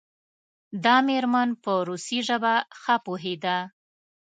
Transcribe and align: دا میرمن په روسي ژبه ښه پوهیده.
دا 0.83 0.95
میرمن 1.07 1.49
په 1.63 1.71
روسي 1.87 2.19
ژبه 2.27 2.53
ښه 2.79 2.95
پوهیده. 3.05 3.57